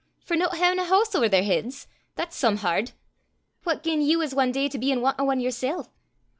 [0.25, 1.85] "For no haein' a hoose ower their heids?
[2.15, 2.93] That's some hard!
[3.65, 5.89] What gien ye was ae day to be in want o' ane yersel'!"